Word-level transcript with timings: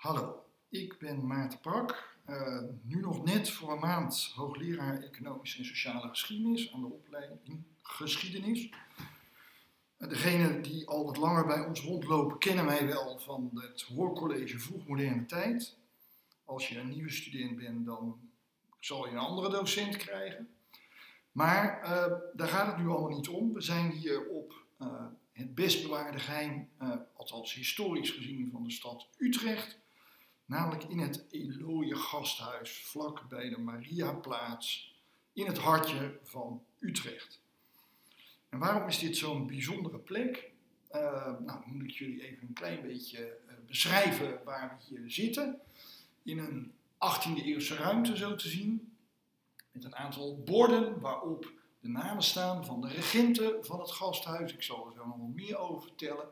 Hallo, 0.00 0.44
ik 0.68 0.98
ben 0.98 1.26
Maarten 1.26 1.60
Prak, 1.60 2.16
uh, 2.28 2.62
nu 2.82 3.00
nog 3.00 3.24
net 3.24 3.50
voor 3.50 3.72
een 3.72 3.78
maand 3.78 4.32
hoogleraar 4.34 5.02
Economische 5.02 5.58
en 5.58 5.64
Sociale 5.64 6.08
Geschiedenis 6.08 6.72
aan 6.72 6.80
de 6.80 6.86
opleiding 6.86 7.62
Geschiedenis. 7.82 8.70
Uh, 9.98 10.08
degenen 10.08 10.62
die 10.62 10.88
al 10.88 11.04
wat 11.04 11.16
langer 11.16 11.46
bij 11.46 11.60
ons 11.60 11.80
rondlopen 11.80 12.38
kennen 12.38 12.64
mij 12.64 12.86
wel 12.86 13.18
van 13.18 13.50
het 13.54 13.82
hoorcollege 13.82 14.58
Vroegmoderne 14.58 15.26
Tijd. 15.26 15.76
Als 16.44 16.68
je 16.68 16.78
een 16.78 16.88
nieuwe 16.88 17.10
student 17.10 17.56
bent, 17.56 17.86
dan 17.86 18.20
zal 18.78 19.06
je 19.06 19.12
een 19.12 19.18
andere 19.18 19.50
docent 19.50 19.96
krijgen. 19.96 20.48
Maar 21.32 21.82
uh, 21.82 22.18
daar 22.34 22.48
gaat 22.48 22.66
het 22.66 22.76
nu 22.76 22.88
allemaal 22.88 23.16
niet 23.16 23.28
om. 23.28 23.52
We 23.52 23.60
zijn 23.60 23.90
hier 23.90 24.28
op 24.28 24.54
het 25.32 25.54
best 25.54 25.82
bewaarde 25.82 26.18
geheim, 26.18 26.68
althans 27.16 27.54
historisch 27.54 28.10
gezien, 28.10 28.50
van 28.52 28.62
de 28.62 28.70
stad 28.70 29.08
Utrecht 29.16 29.78
namelijk 30.50 30.84
in 30.84 30.98
het 30.98 31.24
Eloje 31.30 31.94
gasthuis 31.94 32.82
vlak 32.82 33.28
bij 33.28 33.48
de 33.48 33.58
Mariaplaats 33.58 34.94
in 35.32 35.46
het 35.46 35.58
hartje 35.58 36.18
van 36.22 36.62
Utrecht. 36.78 37.40
En 38.48 38.58
waarom 38.58 38.88
is 38.88 38.98
dit 38.98 39.16
zo'n 39.16 39.46
bijzondere 39.46 39.98
plek? 39.98 40.50
Uh, 40.92 41.00
nou, 41.40 41.60
moet 41.66 41.82
ik 41.82 41.90
jullie 41.90 42.22
even 42.22 42.48
een 42.48 42.52
klein 42.52 42.82
beetje 42.82 43.38
uh, 43.46 43.52
beschrijven 43.66 44.40
waar 44.44 44.78
we 44.78 44.94
hier 44.94 45.10
zitten. 45.10 45.60
In 46.22 46.38
een 46.38 46.72
18e 46.94 47.44
eeuwse 47.44 47.74
ruimte 47.74 48.16
zo 48.16 48.34
te 48.34 48.48
zien, 48.48 48.92
met 49.72 49.84
een 49.84 49.96
aantal 49.96 50.42
borden 50.42 51.00
waarop 51.00 51.52
de 51.80 51.88
namen 51.88 52.22
staan 52.22 52.64
van 52.64 52.80
de 52.80 52.88
regenten 52.88 53.64
van 53.64 53.80
het 53.80 53.90
gasthuis. 53.90 54.52
Ik 54.52 54.62
zal 54.62 54.86
er 54.86 54.92
zo 54.92 55.06
nog 55.06 55.34
meer 55.34 55.56
over 55.56 55.82
vertellen. 55.82 56.28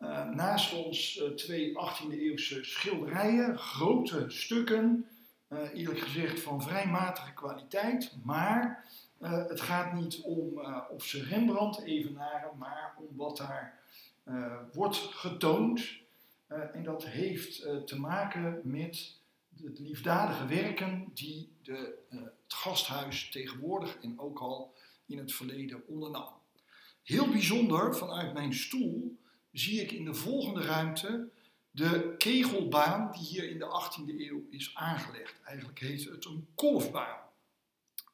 Uh, 0.00 0.28
naast 0.28 0.72
ons 0.72 1.16
uh, 1.16 1.28
twee 1.28 1.72
18e 1.72 2.10
eeuwse 2.10 2.64
schilderijen, 2.64 3.58
grote 3.58 4.24
stukken, 4.28 5.06
uh, 5.48 5.58
eerlijk 5.74 5.98
gezegd 5.98 6.40
van 6.40 6.62
vrij 6.62 6.86
matige 6.86 7.32
kwaliteit, 7.32 8.16
maar 8.24 8.84
het 9.18 9.60
gaat 9.60 9.92
niet 9.92 10.20
om 10.20 10.60
of 10.90 11.04
ze 11.04 11.22
Rembrandt 11.24 11.82
evenaren, 11.82 12.58
maar 12.58 12.94
om 12.98 13.16
wat 13.16 13.36
daar 13.36 13.80
wordt 14.72 14.96
getoond. 14.96 15.88
en 16.46 16.82
dat 16.82 17.06
heeft 17.06 17.62
te 17.86 17.98
maken 17.98 18.60
met 18.64 19.18
het 19.62 19.78
liefdadige 19.78 20.46
werken 20.46 21.10
die 21.14 21.48
de, 21.62 21.94
het 22.08 22.54
gasthuis 22.54 23.30
tegenwoordig 23.30 23.98
en 24.02 24.18
ook 24.18 24.38
al 24.38 24.74
in 25.06 25.18
het 25.18 25.32
verleden 25.32 25.82
ondernam. 25.86 26.32
Heel 27.02 27.28
bijzonder 27.28 27.96
vanuit 27.96 28.32
mijn 28.32 28.54
stoel 28.54 29.18
zie 29.58 29.80
ik 29.80 29.92
in 29.92 30.04
de 30.04 30.14
volgende 30.14 30.62
ruimte 30.62 31.28
de 31.70 32.14
kegelbaan 32.18 33.12
die 33.12 33.22
hier 33.22 33.50
in 33.50 33.58
de 33.58 33.64
18e 33.64 34.20
eeuw 34.20 34.46
is 34.50 34.74
aangelegd. 34.74 35.42
Eigenlijk 35.42 35.78
heet 35.78 36.04
het 36.04 36.24
een 36.24 36.46
kolfbaan. 36.54 37.18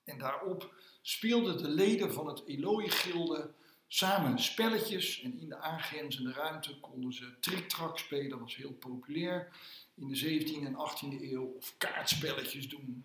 En 0.04 0.18
daarop 0.18 0.74
speelden 1.02 1.58
de 1.58 1.68
leden 1.68 2.12
van 2.12 2.26
het 2.26 2.42
Eloy-gilde 2.46 3.50
samen 3.86 4.38
spelletjes. 4.38 5.20
En 5.20 5.40
in 5.40 5.48
de 5.48 5.56
aangrenzende 5.56 6.32
ruimte 6.32 6.80
konden 6.80 7.12
ze 7.12 7.38
triktrak 7.40 7.98
spelen, 7.98 8.30
dat 8.30 8.40
was 8.40 8.56
heel 8.56 8.72
populair 8.72 9.48
in 9.94 10.08
de 10.08 10.18
17e 10.18 10.66
en 10.66 10.74
18e 10.74 11.22
eeuw. 11.22 11.54
Of 11.58 11.74
kaartspelletjes 11.78 12.68
doen, 12.68 13.04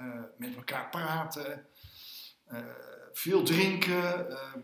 uh, 0.00 0.22
met 0.38 0.56
elkaar 0.56 0.88
praten, 0.88 1.66
uh, 2.52 2.66
veel 3.12 3.42
drinken. 3.42 4.30
Uh, 4.30 4.54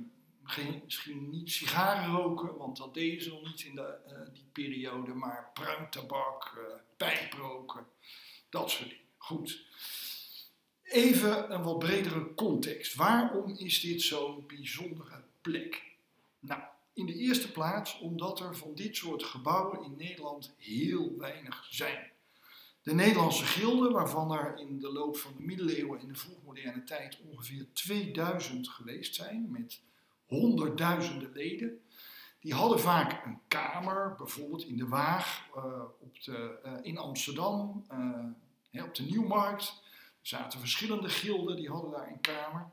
misschien 0.85 1.31
niet 1.31 1.51
sigaren 1.51 2.15
roken, 2.15 2.57
want 2.57 2.77
dat 2.77 2.95
deden 2.95 3.23
ze 3.23 3.31
nog 3.31 3.45
niet 3.45 3.63
in 3.63 3.75
de, 3.75 3.97
uh, 4.09 4.35
die 4.35 4.47
periode, 4.53 5.15
maar 5.15 5.51
pruimtabak, 5.55 6.55
uh, 6.59 6.75
pijproken, 6.97 7.87
dat 8.49 8.71
soort 8.71 8.89
dingen. 8.89 9.05
Goed. 9.17 9.65
Even 10.83 11.53
een 11.53 11.63
wat 11.63 11.79
bredere 11.79 12.35
context. 12.35 12.95
Waarom 12.95 13.57
is 13.57 13.81
dit 13.81 14.03
zo'n 14.03 14.47
bijzondere 14.47 15.25
plek? 15.41 15.83
Nou, 16.41 16.63
in 16.93 17.07
de 17.07 17.15
eerste 17.15 17.53
plaats 17.53 17.99
omdat 17.99 18.41
er 18.41 18.57
van 18.57 18.75
dit 18.75 18.97
soort 18.97 19.23
gebouwen 19.23 19.85
in 19.85 19.97
Nederland 19.97 20.55
heel 20.59 21.17
weinig 21.19 21.67
zijn. 21.71 22.11
De 22.83 22.95
Nederlandse 22.95 23.45
gilden, 23.45 23.93
waarvan 23.93 24.33
er 24.33 24.59
in 24.59 24.81
de 24.81 24.93
loop 24.93 25.17
van 25.17 25.33
de 25.37 25.43
middeleeuwen 25.43 26.01
en 26.01 26.09
de 26.09 26.15
vroegmoderne 26.15 26.85
tijd 26.85 27.19
ongeveer 27.31 27.67
2000 27.73 28.69
geweest 28.69 29.15
zijn, 29.15 29.51
met 29.51 29.81
honderdduizenden 30.33 31.33
leden. 31.33 31.81
Die 32.41 32.55
hadden 32.55 32.81
vaak 32.81 33.25
een 33.25 33.41
kamer, 33.49 34.15
bijvoorbeeld 34.17 34.65
in 34.65 34.77
de 34.77 34.89
Waag, 34.89 35.49
uh, 35.57 35.83
op 36.01 36.23
de, 36.23 36.59
uh, 36.67 36.73
in 36.83 36.99
Amsterdam, 36.99 37.87
uh, 38.73 38.85
op 38.85 38.95
de 38.95 39.03
Nieuwmarkt. 39.03 39.83
Er 40.21 40.29
zaten 40.29 40.61
verschillende 40.61 41.09
gilden, 41.09 41.57
die 41.57 41.71
hadden 41.71 41.91
daar 41.91 42.09
een 42.09 42.21
kamer. 42.21 42.71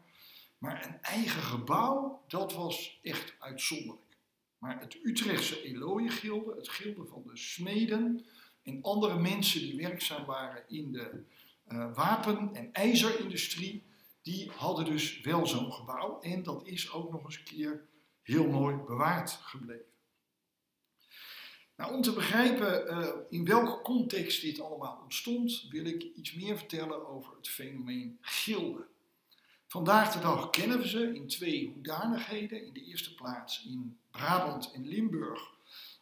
Maar 0.57 0.85
een 0.85 1.01
eigen 1.01 1.41
gebouw, 1.41 2.21
dat 2.27 2.53
was 2.53 2.99
echt 3.03 3.35
uitzonderlijk. 3.39 4.17
Maar 4.57 4.79
het 4.79 4.97
Utrechtse 5.03 5.63
Eloie-gilde, 5.63 6.55
het 6.55 6.69
gilde 6.69 7.05
van 7.05 7.23
de 7.25 7.37
smeden 7.37 8.25
en 8.63 8.79
andere 8.81 9.19
mensen 9.19 9.59
die 9.59 9.77
werkzaam 9.77 10.25
waren 10.25 10.63
in 10.67 10.91
de 10.91 11.23
wapen- 11.93 12.49
en 12.53 12.73
ijzerindustrie, 12.73 13.83
die 14.29 14.51
hadden 14.55 14.85
dus 14.85 15.21
wel 15.21 15.47
zo'n 15.47 15.73
gebouw 15.73 16.19
en 16.21 16.43
dat 16.43 16.67
is 16.67 16.91
ook 16.91 17.11
nog 17.11 17.23
eens 17.23 17.37
een 17.37 17.43
keer 17.43 17.87
heel 18.21 18.47
mooi 18.47 18.75
bewaard 18.75 19.31
gebleven. 19.31 19.85
Nou, 21.75 21.93
om 21.93 22.01
te 22.01 22.13
begrijpen 22.13 22.87
uh, 22.87 23.07
in 23.29 23.45
welke 23.45 23.81
context 23.81 24.41
dit 24.41 24.59
allemaal 24.61 24.99
ontstond, 25.03 25.65
wil 25.69 25.85
ik 25.85 26.03
iets 26.03 26.33
meer 26.33 26.57
vertellen 26.57 27.07
over 27.07 27.35
het 27.35 27.47
fenomeen 27.47 28.17
gilden. 28.21 28.87
Vandaag 29.67 30.13
de 30.13 30.19
dag 30.19 30.49
kennen 30.49 30.77
we 30.77 30.87
ze 30.87 31.15
in 31.15 31.27
twee 31.27 31.71
hoedanigheden. 31.73 32.65
In 32.65 32.73
de 32.73 32.83
eerste 32.83 33.15
plaats 33.15 33.65
in 33.65 33.97
Brabant 34.11 34.71
en 34.71 34.87
Limburg 34.87 35.57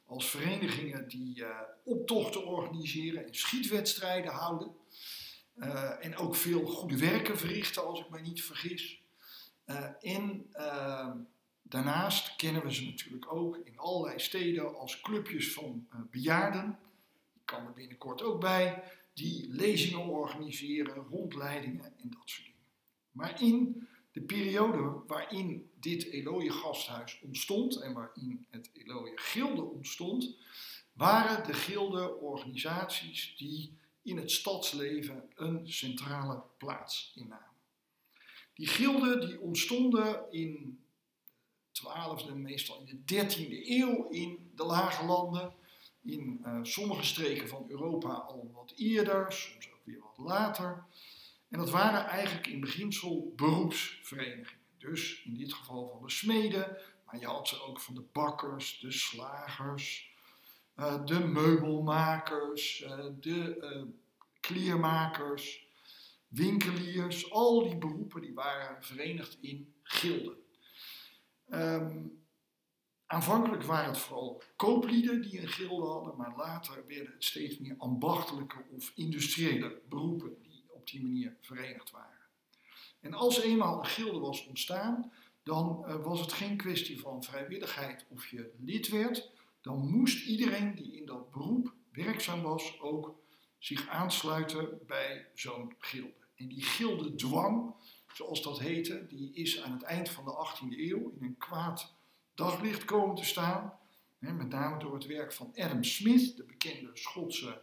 als 0.05 0.29
verenigingen 0.29 1.07
die 1.07 1.39
uh, 1.39 1.59
optochten 1.83 2.45
organiseren 2.45 3.25
en 3.25 3.35
schietwedstrijden 3.35 4.31
houden. 4.31 4.75
Uh, 5.59 6.05
en 6.05 6.15
ook 6.15 6.35
veel 6.35 6.65
goede 6.65 6.97
werken 6.97 7.37
verrichten, 7.37 7.85
als 7.85 7.99
ik 7.99 8.09
mij 8.09 8.21
niet 8.21 8.43
vergis. 8.43 9.01
Uh, 9.65 9.85
en 10.01 10.49
uh, 10.53 11.11
daarnaast 11.61 12.35
kennen 12.35 12.63
we 12.63 12.73
ze 12.73 12.85
natuurlijk 12.85 13.33
ook 13.33 13.57
in 13.63 13.77
allerlei 13.77 14.19
steden 14.19 14.77
als 14.77 15.01
clubjes 15.01 15.53
van 15.53 15.87
bejaarden. 16.11 16.79
Ik 17.33 17.41
kan 17.45 17.65
er 17.65 17.73
binnenkort 17.73 18.21
ook 18.21 18.39
bij, 18.39 18.83
die 19.13 19.47
lezingen 19.49 20.05
organiseren, 20.05 20.95
rondleidingen 20.95 21.85
en 21.85 22.09
dat 22.09 22.21
soort 22.25 22.45
dingen. 22.45 22.61
Maar 23.11 23.41
in 23.41 23.87
de 24.11 24.21
periode 24.21 25.01
waarin 25.07 25.69
dit 25.79 26.05
Eloje 26.05 26.51
gasthuis 26.51 27.19
ontstond 27.23 27.81
en 27.81 27.93
waarin 27.93 28.45
het 28.49 28.69
Eloje 28.73 29.11
gilde 29.15 29.61
ontstond, 29.61 30.35
waren 30.93 31.47
de 31.47 31.53
gilde 31.53 32.15
organisaties 32.15 33.33
die 33.37 33.77
in 34.07 34.17
het 34.17 34.31
stadsleven 34.31 35.29
een 35.35 35.71
centrale 35.71 36.43
plaats 36.57 37.11
innamen. 37.15 37.45
Die 38.53 38.67
gilden 38.67 39.27
die 39.27 39.39
ontstonden 39.39 40.31
in 40.31 40.79
de 41.71 41.81
12e, 41.81 42.33
meestal 42.35 42.83
in 42.85 43.03
de 43.05 43.25
13e 43.25 43.67
eeuw 43.67 44.09
in 44.09 44.51
de 44.55 44.63
lage 44.63 45.05
landen. 45.05 45.53
In 46.01 46.41
uh, 46.45 46.59
sommige 46.61 47.03
streken 47.03 47.47
van 47.47 47.65
Europa 47.67 48.09
al 48.09 48.51
wat 48.53 48.73
eerder, 48.75 49.31
soms 49.31 49.71
ook 49.71 49.81
weer 49.83 49.99
wat 49.99 50.27
later. 50.27 50.85
En 51.49 51.59
dat 51.59 51.69
waren 51.69 52.05
eigenlijk 52.05 52.47
in 52.47 52.59
beginsel 52.59 53.33
beroepsverenigingen. 53.35 54.65
Dus 54.77 55.23
in 55.23 55.37
dit 55.37 55.53
geval 55.53 55.87
van 55.87 56.01
de 56.01 56.11
smeden, 56.11 56.77
maar 57.05 57.19
je 57.19 57.25
had 57.25 57.47
ze 57.47 57.61
ook 57.61 57.79
van 57.79 57.95
de 57.95 58.03
bakkers, 58.11 58.79
de 58.79 58.91
slagers, 58.91 60.06
uh, 60.79 61.05
de 61.05 61.19
meubelmakers, 61.19 62.83
uh, 62.83 63.05
de 63.19 63.57
uh, 63.61 63.83
kleermakers, 64.39 65.67
winkeliers, 66.27 67.31
al 67.31 67.63
die 67.63 67.77
beroepen 67.77 68.21
die 68.21 68.33
waren 68.33 68.83
verenigd 68.83 69.37
in 69.41 69.73
gilden. 69.83 70.37
Um, 71.49 72.25
aanvankelijk 73.05 73.63
waren 73.63 73.89
het 73.89 73.97
vooral 73.97 74.41
kooplieden 74.55 75.21
die 75.21 75.41
een 75.41 75.47
gilde 75.47 75.85
hadden, 75.85 76.15
maar 76.17 76.33
later 76.35 76.83
werden 76.87 77.13
het 77.13 77.23
steeds 77.23 77.57
meer 77.57 77.75
ambachtelijke 77.77 78.63
of 78.75 78.91
industriële 78.95 79.81
beroepen 79.89 80.41
die 80.41 80.63
op 80.73 80.87
die 80.87 81.01
manier 81.01 81.37
verenigd 81.41 81.91
waren. 81.91 82.17
En 82.99 83.13
als 83.13 83.41
eenmaal 83.41 83.79
een 83.79 83.85
gilde 83.85 84.19
was 84.19 84.47
ontstaan, 84.47 85.11
dan 85.43 85.85
was 86.01 86.19
het 86.19 86.33
geen 86.33 86.57
kwestie 86.57 86.99
van 86.99 87.23
vrijwilligheid 87.23 88.05
of 88.09 88.27
je 88.27 88.53
lid 88.57 88.87
werd. 88.89 89.31
Dan 89.67 89.89
moest 89.89 90.25
iedereen 90.25 90.75
die 90.75 90.97
in 90.97 91.05
dat 91.05 91.31
beroep 91.31 91.73
werkzaam 91.91 92.41
was 92.41 92.79
ook 92.79 93.15
zich 93.57 93.87
aansluiten 93.87 94.79
bij 94.85 95.27
zo'n 95.33 95.75
gilde. 95.79 96.25
En 96.35 96.47
die 96.47 96.61
gilde 96.61 97.15
dwang, 97.15 97.73
zoals 98.13 98.41
dat 98.41 98.59
heette, 98.59 99.05
die 99.07 99.33
is 99.33 99.61
aan 99.61 99.71
het 99.71 99.83
eind 99.83 100.09
van 100.09 100.25
de 100.25 100.47
18e 100.47 100.79
eeuw 100.79 101.13
in 101.19 101.23
een 101.23 101.37
kwaad 101.37 101.93
daglicht 102.35 102.85
komen 102.85 103.15
te 103.15 103.25
staan. 103.25 103.73
met 104.19 104.49
name 104.49 104.79
door 104.79 104.93
het 104.93 105.05
werk 105.05 105.33
van 105.33 105.51
Adam 105.55 105.83
Smith, 105.83 106.37
de 106.37 106.43
bekende 106.43 106.89
Schotse 106.93 107.61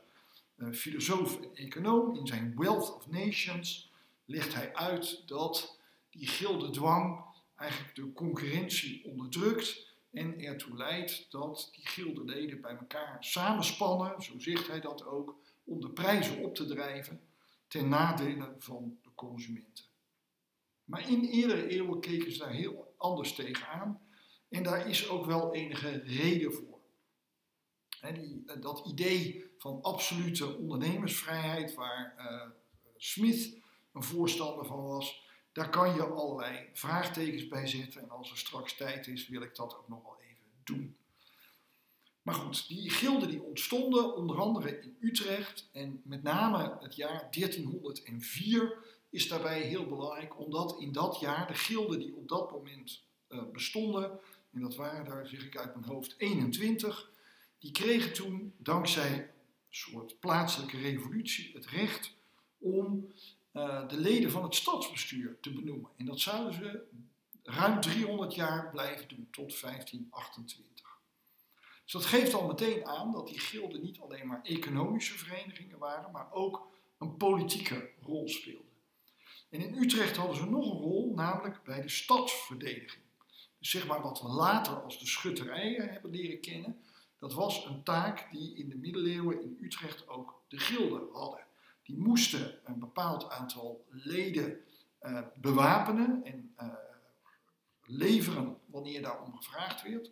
uh, 0.56 0.72
filosoof 0.72 1.40
en 1.40 1.54
econoom. 1.54 2.16
In 2.16 2.26
zijn 2.26 2.54
Wealth 2.56 2.94
of 2.94 3.06
Nations 3.06 3.92
legt 4.24 4.54
hij 4.54 4.74
uit 4.74 5.28
dat 5.28 5.78
die 6.10 6.26
gildendwang 6.26 7.24
eigenlijk 7.56 7.94
de 7.94 8.12
concurrentie 8.12 9.04
onderdrukt 9.04 9.93
en 10.14 10.40
ertoe 10.40 10.76
leidt 10.76 11.30
dat 11.30 11.70
die 11.72 11.86
gildeleden 11.86 12.60
bij 12.60 12.76
elkaar 12.76 13.16
samenspannen, 13.20 14.22
zo 14.22 14.38
zegt 14.38 14.66
hij 14.66 14.80
dat 14.80 15.04
ook, 15.04 15.36
om 15.64 15.80
de 15.80 15.90
prijzen 15.90 16.42
op 16.42 16.54
te 16.54 16.66
drijven 16.66 17.20
ten 17.68 17.88
nadele 17.88 18.54
van 18.58 18.98
de 19.02 19.10
consumenten. 19.14 19.84
Maar 20.84 21.10
in 21.10 21.24
eerdere 21.24 21.68
eeuwen 21.68 22.00
keken 22.00 22.32
ze 22.32 22.38
daar 22.38 22.52
heel 22.52 22.94
anders 22.96 23.34
tegenaan 23.34 24.00
en 24.48 24.62
daar 24.62 24.88
is 24.88 25.08
ook 25.08 25.26
wel 25.26 25.54
enige 25.54 26.02
reden 26.04 26.52
voor. 26.52 26.80
die, 28.14 28.42
eh, 28.46 28.60
dat 28.60 28.86
idee 28.86 29.44
van 29.58 29.82
absolute 29.82 30.56
ondernemersvrijheid, 30.56 31.74
waar 31.74 32.14
uh, 32.18 32.50
Smith 32.96 33.56
een 33.92 34.02
voorstander 34.02 34.66
van 34.66 34.82
was, 34.82 35.23
daar 35.54 35.70
kan 35.70 35.94
je 35.94 36.02
allerlei 36.02 36.68
vraagtekens 36.72 37.48
bij 37.48 37.66
zetten. 37.66 38.02
En 38.02 38.10
als 38.10 38.30
er 38.30 38.38
straks 38.38 38.76
tijd 38.76 39.06
is, 39.06 39.28
wil 39.28 39.42
ik 39.42 39.56
dat 39.56 39.76
ook 39.78 39.88
nog 39.88 40.02
wel 40.02 40.16
even 40.20 40.50
doen. 40.64 40.96
Maar 42.22 42.34
goed, 42.34 42.68
die 42.68 42.90
gilden 42.90 43.28
die 43.28 43.42
ontstonden 43.42 44.16
onder 44.16 44.40
andere 44.40 44.80
in 44.80 44.96
Utrecht. 45.00 45.68
En 45.72 46.00
met 46.04 46.22
name 46.22 46.76
het 46.80 46.96
jaar 46.96 47.28
1304 47.30 48.76
is 49.10 49.28
daarbij 49.28 49.60
heel 49.60 49.86
belangrijk, 49.86 50.38
omdat 50.38 50.76
in 50.80 50.92
dat 50.92 51.20
jaar 51.20 51.46
de 51.46 51.54
gilden 51.54 51.98
die 51.98 52.16
op 52.16 52.28
dat 52.28 52.50
moment 52.50 53.02
uh, 53.28 53.42
bestonden, 53.52 54.20
en 54.52 54.60
dat 54.60 54.74
waren 54.74 55.04
daar, 55.04 55.26
zeg 55.26 55.44
ik 55.44 55.56
uit 55.56 55.74
mijn 55.74 55.86
hoofd, 55.86 56.14
21, 56.18 57.10
die 57.58 57.72
kregen 57.72 58.12
toen 58.12 58.52
dankzij 58.56 59.18
een 59.18 59.28
soort 59.70 60.20
plaatselijke 60.20 60.78
revolutie 60.78 61.50
het 61.54 61.66
recht 61.66 62.14
om 62.58 63.12
uh, 63.54 63.88
de 63.88 63.96
leden 63.96 64.30
van 64.30 64.42
het 64.42 64.54
stadsbestuur 64.54 65.36
te 65.40 65.52
benoemen. 65.52 65.90
En 65.96 66.06
dat 66.06 66.20
zouden 66.20 66.54
ze 66.54 66.82
ruim 67.42 67.80
300 67.80 68.34
jaar 68.34 68.70
blijven 68.70 69.08
doen, 69.08 69.28
tot 69.30 69.60
1528. 69.60 70.98
Dus 71.82 71.92
dat 71.92 72.04
geeft 72.04 72.34
al 72.34 72.46
meteen 72.46 72.86
aan 72.86 73.12
dat 73.12 73.26
die 73.26 73.38
gilden 73.38 73.82
niet 73.82 74.00
alleen 74.00 74.26
maar 74.26 74.42
economische 74.42 75.18
verenigingen 75.18 75.78
waren, 75.78 76.10
maar 76.10 76.32
ook 76.32 76.66
een 76.98 77.16
politieke 77.16 77.90
rol 78.02 78.28
speelden. 78.28 78.72
En 79.50 79.60
in 79.60 79.82
Utrecht 79.82 80.16
hadden 80.16 80.36
ze 80.36 80.50
nog 80.50 80.64
een 80.64 80.80
rol, 80.80 81.12
namelijk 81.14 81.62
bij 81.62 81.82
de 81.82 81.88
stadsverdediging. 81.88 83.02
Dus 83.58 83.70
zeg 83.70 83.86
maar 83.86 84.02
wat 84.02 84.20
we 84.20 84.28
later 84.28 84.82
als 84.82 84.98
de 84.98 85.06
schutterijen 85.06 85.88
hebben 85.88 86.10
leren 86.10 86.40
kennen, 86.40 86.82
dat 87.18 87.32
was 87.32 87.64
een 87.64 87.82
taak 87.82 88.30
die 88.30 88.54
in 88.56 88.68
de 88.68 88.76
middeleeuwen 88.76 89.42
in 89.42 89.58
Utrecht 89.60 90.08
ook 90.08 90.42
de 90.48 90.58
gilden 90.58 91.08
hadden. 91.12 91.46
Die 91.84 91.98
moesten 91.98 92.58
een 92.64 92.78
bepaald 92.78 93.30
aantal 93.30 93.84
leden 93.88 94.60
uh, 95.02 95.20
bewapenen 95.40 96.24
en 96.24 96.54
uh, 96.60 96.68
leveren 97.82 98.56
wanneer 98.66 99.02
daarom 99.02 99.36
gevraagd 99.36 99.82
werd. 99.82 100.10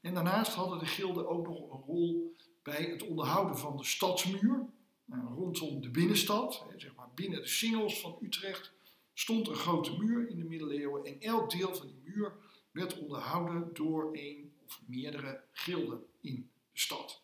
En 0.00 0.14
daarnaast 0.14 0.52
hadden 0.52 0.78
de 0.78 0.86
gilden 0.86 1.28
ook 1.28 1.46
nog 1.46 1.70
een 1.70 1.82
rol 1.86 2.36
bij 2.62 2.82
het 2.82 3.06
onderhouden 3.06 3.58
van 3.58 3.76
de 3.76 3.84
stadsmuur 3.84 4.66
uh, 5.06 5.18
rondom 5.34 5.80
de 5.80 5.90
binnenstad. 5.90 6.64
Zeg 6.76 6.94
maar 6.94 7.10
binnen 7.14 7.40
de 7.40 7.48
singels 7.48 8.00
van 8.00 8.18
Utrecht 8.20 8.72
stond 9.14 9.48
een 9.48 9.54
grote 9.54 9.96
muur 9.98 10.28
in 10.28 10.38
de 10.38 10.44
middeleeuwen 10.44 11.04
en 11.04 11.20
elk 11.20 11.50
deel 11.50 11.74
van 11.74 11.86
die 11.86 12.02
muur 12.04 12.32
werd 12.70 12.98
onderhouden 12.98 13.74
door 13.74 14.08
een 14.12 14.52
of 14.66 14.80
meerdere 14.86 15.44
gilden 15.52 16.04
in 16.20 16.50
de 16.72 16.78
stad. 16.78 17.22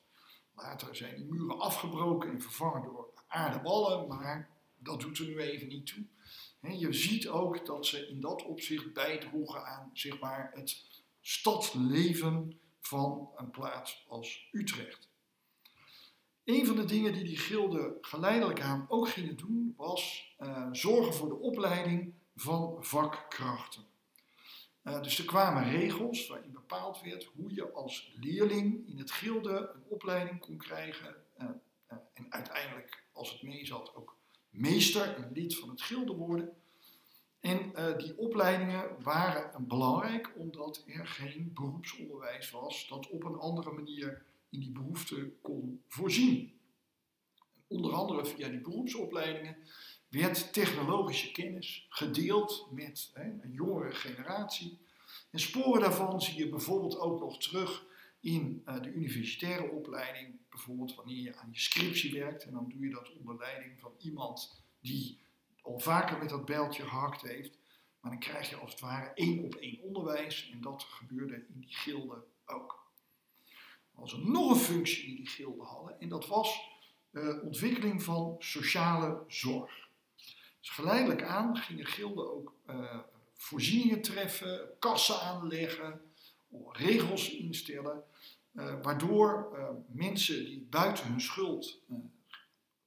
Later 0.55 0.97
zijn 0.97 1.17
die 1.17 1.25
muren 1.25 1.59
afgebroken 1.59 2.31
en 2.31 2.41
vervangen 2.41 2.83
door 2.83 3.11
aardeballen, 3.29 4.09
maar 4.09 4.51
dat 4.79 5.01
doet 5.01 5.19
er 5.19 5.27
nu 5.27 5.41
even 5.41 5.69
niet 5.69 5.87
toe. 5.87 6.05
je 6.79 6.93
ziet 6.93 7.29
ook 7.29 7.67
dat 7.67 7.87
ze 7.87 8.09
in 8.09 8.21
dat 8.21 8.45
opzicht 8.45 8.93
bijdroegen 8.93 9.65
aan 9.65 9.91
zeg 9.93 10.21
maar, 10.21 10.51
het 10.55 10.85
stadsleven 11.21 12.61
van 12.81 13.31
een 13.37 13.51
plaats 13.51 14.05
als 14.09 14.49
Utrecht. 14.53 15.09
Een 16.45 16.67
van 16.67 16.77
de 16.77 16.85
dingen 16.85 17.13
die 17.13 17.25
die 17.25 17.39
gilden 17.39 17.97
geleidelijk 18.01 18.61
aan 18.61 18.87
ook 18.89 19.09
gingen 19.09 19.37
doen, 19.37 19.75
was 19.77 20.35
uh, 20.41 20.69
zorgen 20.73 21.15
voor 21.15 21.29
de 21.29 21.39
opleiding 21.39 22.15
van 22.37 22.77
vakkrachten. 22.85 23.87
Uh, 24.83 25.03
dus 25.03 25.19
er 25.19 25.25
kwamen 25.25 25.71
regels 25.71 26.27
waarin 26.27 26.53
bepaald 26.53 27.01
werd 27.01 27.25
hoe 27.25 27.55
je 27.55 27.73
als 27.73 28.13
leerling 28.21 28.89
in 28.89 28.99
het 28.99 29.11
gilde 29.11 29.71
een 29.75 29.83
opleiding 29.89 30.41
kon 30.41 30.57
krijgen 30.57 31.17
uh, 31.39 31.49
en 32.15 32.27
uiteindelijk 32.29 33.05
als 33.19 33.33
het 33.33 33.43
mee 33.43 33.67
zat, 33.67 33.95
ook 33.95 34.17
meester 34.51 35.15
en 35.15 35.31
lid 35.33 35.57
van 35.57 35.69
het 35.69 35.83
gilde 35.83 36.13
worden. 36.13 36.57
En 37.41 37.73
uh, 37.75 37.99
die 37.99 38.19
opleidingen 38.19 39.03
waren 39.03 39.67
belangrijk 39.67 40.33
omdat 40.37 40.85
er 40.87 41.07
geen 41.07 41.51
beroepsonderwijs 41.55 42.51
was 42.51 42.89
dat 42.89 43.09
op 43.09 43.25
een 43.25 43.39
andere 43.39 43.73
manier 43.73 44.23
in 44.51 44.61
die 44.61 44.73
behoefte 44.73 45.33
kon 45.43 45.83
voorzien. 45.87 46.53
Onder 47.67 47.93
andere 47.93 48.25
via 48.25 48.49
die 48.49 48.61
beroepsopleidingen 48.61 49.57
werd 50.09 50.53
technologische 50.53 51.33
kennis 51.33 51.87
gedeeld 51.89 52.69
met 52.71 53.11
hè, 53.13 53.25
een 53.25 53.53
jongere 53.53 53.93
generatie. 53.93 54.79
En 55.31 55.41
sporen 55.41 55.81
daarvan 55.81 56.23
zie 56.23 56.37
je 56.37 56.49
bijvoorbeeld 56.49 56.99
ook 56.99 57.21
nog 57.21 57.39
terug 57.39 57.87
in 58.21 58.63
uh, 58.67 58.83
de 58.83 58.93
universitaire 58.93 59.71
opleiding, 59.71 60.35
bijvoorbeeld 60.59 60.95
wanneer 60.95 61.23
je 61.23 61.37
aan 61.37 61.49
je 61.53 61.61
scriptie 61.61 62.21
werkt 62.21 62.45
en 62.45 62.53
dan 62.53 62.69
doe 62.69 62.85
je 62.85 62.91
dat 62.91 63.13
onder 63.19 63.39
leiding 63.39 63.81
van 63.81 63.93
iemand 63.99 64.63
die 64.81 65.19
al 65.63 65.79
vaker 65.79 66.19
met 66.19 66.29
dat 66.29 66.45
bijltje 66.45 66.83
gehakt 66.83 67.23
heeft, 67.23 67.59
maar 68.01 68.11
dan 68.11 68.21
krijg 68.21 68.51
je 68.51 68.57
als 68.57 68.71
het 68.71 68.81
ware 68.81 69.13
één 69.15 69.45
op 69.45 69.55
één 69.55 69.83
onderwijs 69.83 70.51
en 70.53 70.61
dat 70.61 70.83
gebeurde 70.83 71.35
in 71.35 71.61
die 71.61 71.75
gilden 71.75 72.25
ook. 72.47 72.87
Er 73.95 74.01
was 74.01 74.17
nog 74.17 74.51
een 74.51 74.57
functie 74.57 75.07
die 75.07 75.17
die 75.17 75.29
gilden 75.29 75.67
hadden 75.67 76.01
en 76.01 76.09
dat 76.09 76.27
was 76.27 76.61
uh, 77.13 77.43
ontwikkeling 77.43 78.03
van 78.03 78.37
sociale 78.39 79.25
zorg. 79.29 79.89
Dus 80.61 80.71
geleidelijk 80.71 81.23
aan 81.23 81.57
gingen 81.57 81.87
gilden 81.87 82.33
ook 82.35 82.55
uh, 82.71 82.99
voorzieningen 83.35 84.03
treffen, 84.03 84.69
kassen 84.79 85.21
aanleggen, 85.21 86.01
regels 86.73 87.31
instellen, 87.31 88.05
waardoor 88.83 89.49
uh, 89.55 89.69
mensen 89.87 90.45
die 90.45 90.67
buiten 90.71 91.07
hun 91.07 91.21
schuld 91.21 91.81
uh, 91.91 91.97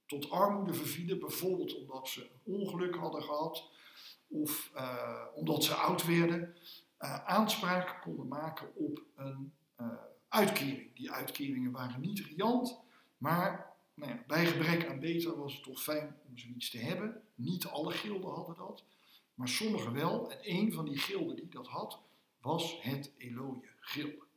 tot 0.06 0.30
armoede 0.30 0.74
vervielen, 0.74 1.20
bijvoorbeeld 1.20 1.78
omdat 1.78 2.08
ze 2.08 2.30
ongeluk 2.44 2.96
hadden 2.96 3.24
gehad 3.24 3.70
of 4.28 4.72
omdat 5.34 5.64
ze 5.64 5.74
oud 5.74 6.06
werden, 6.06 6.56
aanspraak 7.26 8.02
konden 8.02 8.28
maken 8.28 8.76
op 8.76 9.02
een 9.16 9.54
uitkering. 10.28 10.96
Die 10.96 11.12
uitkeringen 11.12 11.72
waren 11.72 12.02
niet 12.02 12.20
riant, 12.20 12.80
maar 13.18 13.74
nou 13.94 14.12
ja, 14.12 14.24
bij 14.28 14.46
gebrek 14.46 14.90
aan 14.90 15.00
beter 15.00 15.38
was 15.38 15.54
het 15.54 15.64
toch 15.64 15.82
fijn 15.82 16.18
om 16.30 16.38
zoiets 16.38 16.70
te 16.70 16.78
hebben. 16.78 17.22
Niet 17.36 17.66
alle 17.66 17.92
gilden 17.92 18.30
hadden 18.30 18.56
dat, 18.56 18.84
maar 19.34 19.48
sommige 19.48 19.92
wel. 19.92 20.32
En 20.32 20.38
een 20.42 20.74
van 20.74 20.86
die 20.86 20.98
gilden 20.98 21.36
die 21.36 21.50
dat 21.50 21.68
had, 21.68 22.00
was 22.42 22.82
het 22.82 23.12
Eloje 23.18 23.68
Gilde. 23.80 24.30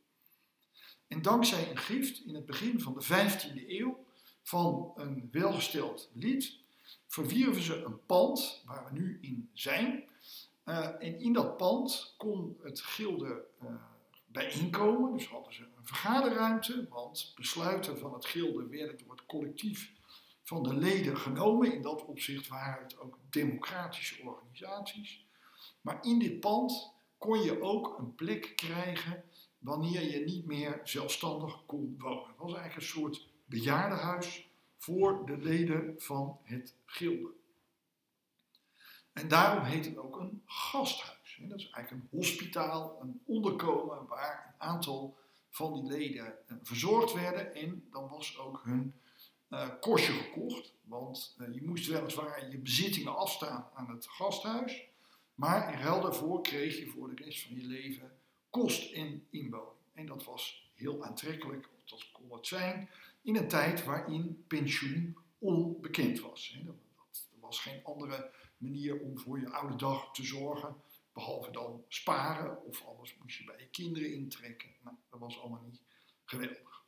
En 1.15 1.21
dankzij 1.21 1.69
een 1.69 1.77
gift 1.77 2.25
in 2.25 2.35
het 2.35 2.45
begin 2.45 2.81
van 2.81 2.93
de 2.93 3.03
15e 3.03 3.67
eeuw 3.67 4.05
van 4.41 4.91
een 4.95 5.29
welgesteld 5.31 6.09
lid, 6.13 6.59
verwierven 7.07 7.61
ze 7.61 7.83
een 7.83 8.05
pand 8.05 8.63
waar 8.65 8.85
we 8.85 8.99
nu 8.99 9.17
in 9.21 9.49
zijn. 9.53 10.03
Uh, 10.65 10.87
en 10.99 11.19
in 11.19 11.33
dat 11.33 11.57
pand 11.57 12.13
kon 12.17 12.57
het 12.63 12.81
gilde 12.81 13.43
uh, 13.63 13.69
bijeenkomen. 14.25 15.13
Dus 15.13 15.27
hadden 15.27 15.53
ze 15.53 15.61
een 15.61 15.85
vergaderruimte, 15.85 16.87
want 16.89 17.31
besluiten 17.35 17.97
van 17.97 18.13
het 18.13 18.25
gilde 18.25 18.67
werden 18.67 18.97
door 18.97 19.11
het 19.11 19.25
collectief 19.25 19.91
van 20.43 20.63
de 20.63 20.73
leden 20.73 21.17
genomen. 21.17 21.73
In 21.73 21.81
dat 21.81 22.05
opzicht 22.05 22.47
waren 22.47 22.83
het 22.83 22.99
ook 22.99 23.19
democratische 23.29 24.21
organisaties. 24.23 25.25
Maar 25.81 25.97
in 26.01 26.19
dit 26.19 26.39
pand 26.39 26.91
kon 27.17 27.41
je 27.41 27.61
ook 27.61 27.97
een 27.99 28.15
plek 28.15 28.53
krijgen 28.55 29.23
wanneer 29.65 30.11
je 30.11 30.25
niet 30.25 30.45
meer 30.45 30.79
zelfstandig 30.83 31.65
kon 31.65 31.95
wonen. 31.97 32.27
Het 32.27 32.37
was 32.37 32.53
eigenlijk 32.53 32.75
een 32.75 33.01
soort 33.01 33.27
bejaardenhuis 33.45 34.49
voor 34.77 35.25
de 35.25 35.37
leden 35.37 35.95
van 35.97 36.39
het 36.43 36.75
gilde. 36.85 37.29
En 39.13 39.27
daarom 39.27 39.63
heet 39.63 39.85
het 39.85 39.97
ook 39.97 40.19
een 40.19 40.41
gasthuis. 40.45 41.39
Dat 41.41 41.59
is 41.59 41.69
eigenlijk 41.69 42.03
een 42.03 42.17
hospitaal, 42.17 43.01
een 43.01 43.21
onderkomen 43.25 44.07
waar 44.07 44.45
een 44.47 44.67
aantal 44.67 45.17
van 45.49 45.73
die 45.73 45.83
leden 45.83 46.25
eh, 46.25 46.55
verzorgd 46.61 47.13
werden. 47.13 47.55
En 47.55 47.87
dan 47.91 48.09
was 48.09 48.37
ook 48.37 48.61
hun 48.63 48.93
uh, 49.49 49.69
kostje 49.79 50.11
gekocht. 50.11 50.73
Want 50.83 51.35
uh, 51.39 51.53
je 51.53 51.63
moest 51.63 51.87
weliswaar 51.87 52.49
je 52.49 52.57
bezittingen 52.57 53.17
afstaan 53.17 53.69
aan 53.73 53.89
het 53.89 54.07
gasthuis. 54.07 54.87
Maar 55.35 55.73
in 55.73 55.79
ruil 55.79 56.01
daarvoor 56.01 56.41
kreeg 56.41 56.79
je 56.79 56.87
voor 56.87 57.15
de 57.15 57.23
rest 57.23 57.43
van 57.43 57.55
je 57.55 57.65
leven 57.65 58.11
kost 58.61 58.91
en 58.91 59.27
inwoning. 59.29 59.69
En 59.93 60.05
dat 60.05 60.23
was 60.23 60.71
heel 60.73 61.03
aantrekkelijk, 61.03 61.69
dat 61.85 62.11
kon 62.11 62.37
het 62.37 62.47
zijn, 62.47 62.89
in 63.21 63.35
een 63.35 63.47
tijd 63.47 63.83
waarin 63.83 64.43
pensioen 64.47 65.17
onbekend 65.39 66.19
was. 66.19 66.57
Er 66.65 67.39
was 67.39 67.59
geen 67.59 67.83
andere 67.83 68.31
manier 68.57 68.99
om 68.99 69.17
voor 69.17 69.39
je 69.39 69.49
oude 69.49 69.75
dag 69.75 70.13
te 70.13 70.23
zorgen, 70.23 70.75
behalve 71.13 71.51
dan 71.51 71.83
sparen 71.87 72.63
of 72.65 72.85
alles 72.85 73.17
moest 73.21 73.37
je 73.37 73.43
bij 73.43 73.55
je 73.57 73.67
kinderen 73.67 74.13
intrekken. 74.13 74.69
Nou, 74.83 74.95
dat 75.09 75.19
was 75.19 75.39
allemaal 75.39 75.63
niet 75.65 75.81
geweldig. 76.23 76.83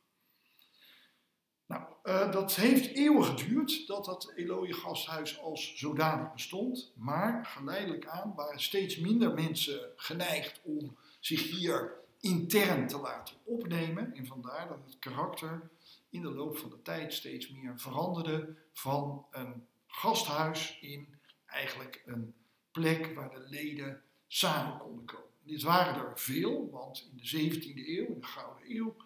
Nou, 1.66 1.82
uh, 2.04 2.32
dat 2.32 2.54
heeft 2.54 2.94
eeuwen 2.94 3.24
geduurd 3.24 3.86
dat 3.86 4.04
dat 4.04 4.32
Eloje 4.36 4.72
gasthuis 4.72 5.40
als 5.40 5.76
zodanig 5.76 6.32
bestond. 6.32 6.92
Maar 6.96 7.46
geleidelijk 7.46 8.06
aan 8.06 8.34
waren 8.34 8.60
steeds 8.60 8.98
minder 8.98 9.34
mensen 9.34 9.92
geneigd 9.96 10.60
om 10.62 10.96
zich 11.18 11.50
hier 11.50 11.92
intern 12.20 12.88
te 12.88 12.98
laten 12.98 13.36
opnemen. 13.44 14.14
En 14.14 14.26
vandaar 14.26 14.68
dat 14.68 14.84
het 14.84 14.98
karakter 14.98 15.70
in 16.10 16.22
de 16.22 16.30
loop 16.30 16.58
van 16.58 16.70
de 16.70 16.82
tijd 16.82 17.12
steeds 17.14 17.50
meer 17.50 17.78
veranderde 17.80 18.56
van 18.72 19.26
een 19.30 19.66
gasthuis 19.86 20.78
in 20.80 21.16
eigenlijk 21.46 22.02
een 22.06 22.34
plek 22.70 23.14
waar 23.14 23.30
de 23.30 23.46
leden 23.48 24.02
samen 24.26 24.78
konden 24.78 25.04
komen. 25.04 25.26
dit 25.42 25.62
waren 25.62 25.94
er 25.94 26.18
veel, 26.18 26.70
want 26.70 27.08
in 27.10 27.16
de 27.16 27.52
17e 27.52 27.88
eeuw, 27.88 28.06
in 28.06 28.20
de 28.20 28.26
Gouden 28.26 28.76
Eeuw, 28.76 28.96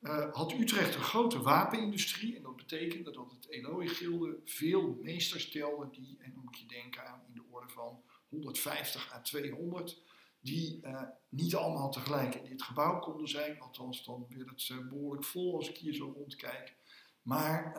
uh, 0.00 0.32
had 0.32 0.52
Utrecht 0.52 0.94
een 0.94 1.02
grote 1.02 1.42
wapenindustrie. 1.42 2.36
En 2.36 2.42
dat 2.42 2.56
betekende 2.56 3.10
dat 3.10 3.30
het 3.30 3.48
Eloy-gilde 3.48 4.40
veel 4.44 4.98
meesters 5.02 5.50
telde, 5.50 5.90
die, 5.90 6.18
en 6.20 6.32
dan 6.34 6.44
moet 6.44 6.58
je 6.58 6.66
denken 6.66 7.06
aan 7.06 7.22
in 7.26 7.34
de 7.34 7.42
orde 7.50 7.68
van 7.68 8.02
150 8.28 9.12
à 9.14 9.20
200, 9.20 10.02
die 10.40 10.80
uh, 10.82 11.02
niet 11.28 11.54
allemaal 11.54 11.90
tegelijk 11.90 12.34
in 12.34 12.44
dit 12.44 12.62
gebouw 12.62 12.98
konden 12.98 13.28
zijn. 13.28 13.60
Althans, 13.60 14.04
dan 14.04 14.26
werd 14.28 14.50
het 14.50 14.68
uh, 14.68 14.88
behoorlijk 14.88 15.24
vol 15.24 15.56
als 15.56 15.68
ik 15.68 15.76
hier 15.76 15.94
zo 15.94 16.12
rondkijk. 16.16 16.76
Maar 17.22 17.78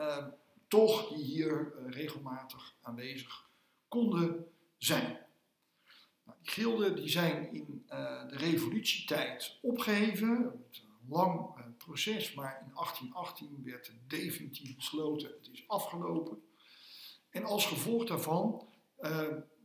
toch 0.67 1.07
die 1.07 1.23
hier 1.23 1.73
regelmatig 1.87 2.75
aanwezig 2.81 3.49
konden 3.87 4.47
zijn. 4.77 5.19
Nou, 6.23 6.37
die 6.41 6.51
gilden 6.51 6.95
die 6.95 7.09
zijn 7.09 7.53
in 7.53 7.83
de 7.87 8.37
revolutietijd 8.37 9.57
opgeheven 9.61 10.63
lang 11.11 11.57
uh, 11.57 11.63
proces, 11.77 12.33
maar 12.33 12.61
in 12.65 12.73
1818 12.73 13.61
werd 13.63 13.87
het 13.87 14.09
definitief 14.09 14.75
besloten, 14.75 15.29
het 15.29 15.49
is 15.51 15.63
afgelopen. 15.67 16.43
En 17.29 17.43
als 17.43 17.65
gevolg 17.65 18.05
daarvan 18.05 18.67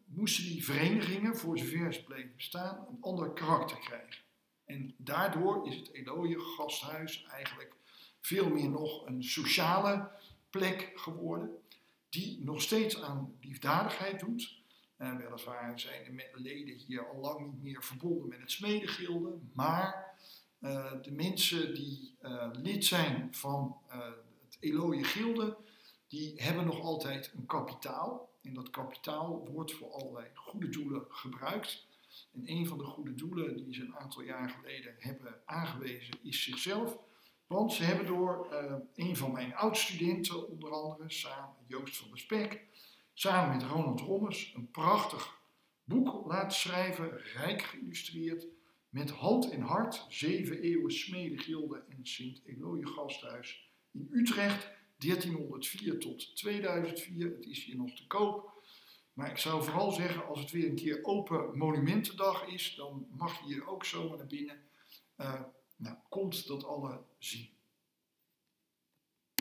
moesten 0.06 0.44
die 0.44 0.64
verenigingen, 0.64 1.36
voor 1.36 1.58
zover 1.58 1.94
ze 1.94 2.04
bleven 2.04 2.36
bestaan, 2.36 2.86
een 2.90 2.98
ander 3.00 3.30
karakter 3.30 3.78
krijgen. 3.78 4.24
En 4.64 4.94
daardoor 4.96 5.66
is 5.66 5.76
het 5.76 5.92
Eloje 5.92 6.40
gasthuis 6.40 7.24
eigenlijk 7.30 7.74
veel 8.20 8.48
meer 8.48 8.68
nog 8.68 9.06
een 9.06 9.24
sociale 9.24 10.10
plek 10.50 10.92
geworden, 10.94 11.50
die 12.08 12.44
nog 12.44 12.62
steeds 12.62 13.02
aan 13.02 13.36
liefdadigheid 13.40 14.20
doet. 14.20 14.64
En 14.96 15.16
weliswaar 15.16 15.80
zijn 15.80 16.04
de 16.04 16.40
leden 16.40 16.74
hier 16.74 17.08
al 17.08 17.20
lang 17.20 17.52
niet 17.52 17.62
meer 17.62 17.82
verbonden 17.82 18.28
met 18.28 18.40
het 18.40 18.50
smedegilde, 18.50 19.38
maar 19.52 20.18
uh, 20.60 20.92
de 21.02 21.12
mensen 21.12 21.74
die 21.74 22.16
uh, 22.22 22.48
lid 22.52 22.84
zijn 22.84 23.34
van 23.34 23.76
uh, 23.88 23.98
het 24.44 24.56
Eloje 24.60 25.04
Gilde, 25.04 25.56
die 26.08 26.42
hebben 26.42 26.64
nog 26.64 26.80
altijd 26.80 27.32
een 27.36 27.46
kapitaal. 27.46 28.30
En 28.46 28.54
dat 28.54 28.70
kapitaal 28.70 29.48
wordt 29.52 29.72
voor 29.72 29.90
allerlei 29.90 30.26
goede 30.34 30.68
doelen 30.68 31.04
gebruikt. 31.08 31.86
En 32.32 32.42
een 32.44 32.66
van 32.66 32.78
de 32.78 32.84
goede 32.84 33.14
doelen 33.14 33.64
die 33.64 33.74
ze 33.74 33.82
een 33.82 33.96
aantal 33.96 34.22
jaar 34.22 34.48
geleden 34.48 34.94
hebben 34.98 35.40
aangewezen 35.44 36.18
is 36.22 36.42
zichzelf. 36.42 36.98
Want 37.46 37.72
ze 37.72 37.82
hebben 37.82 38.06
door 38.06 38.52
een 38.94 39.16
van 39.16 39.32
mijn 39.32 39.54
oud-studenten, 39.54 40.48
onder 40.48 40.70
andere, 40.70 41.10
samen 41.10 41.54
Joost 41.66 41.96
van 41.96 42.08
der 42.08 42.18
Spek, 42.18 42.64
samen 43.12 43.56
met 43.56 43.66
Ronald 43.66 44.00
Rommers, 44.00 44.52
een 44.56 44.70
prachtig 44.70 45.40
boek 45.84 46.26
laten 46.26 46.58
schrijven, 46.58 47.18
rijk 47.18 47.62
geïllustreerd, 47.62 48.46
met 48.88 49.10
hand 49.10 49.50
en 49.50 49.60
hart 49.60 50.06
zeven 50.08 50.60
eeuwen 50.60 50.92
smedegilde 50.92 51.84
en 51.88 52.06
Sint-Eloje 52.06 52.86
gasthuis 52.86 53.70
in 53.92 54.08
Utrecht, 54.10 54.70
1304 54.98 55.98
tot 55.98 56.36
2004. 56.36 57.30
Het 57.30 57.46
is 57.46 57.64
hier 57.64 57.76
nog 57.76 57.96
te 57.96 58.06
koop. 58.06 58.54
Maar 59.12 59.30
ik 59.30 59.38
zou 59.38 59.64
vooral 59.64 59.92
zeggen, 59.92 60.26
als 60.26 60.40
het 60.40 60.50
weer 60.50 60.68
een 60.68 60.74
keer 60.74 61.04
open 61.04 61.58
monumentendag 61.58 62.46
is, 62.46 62.74
dan 62.74 63.06
mag 63.10 63.38
je 63.38 63.46
hier 63.46 63.66
ook 63.66 63.84
zomaar 63.84 64.16
naar 64.16 64.26
binnen. 64.26 64.60
Uh, 65.16 65.42
nou, 65.76 65.96
komt 66.08 66.46
dat 66.46 66.64
alle 66.64 67.04
zien. 67.18 67.55